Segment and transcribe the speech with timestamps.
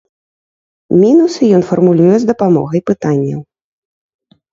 [1.01, 3.45] Мінусы ён фармулюе з дапамогай пытанняў.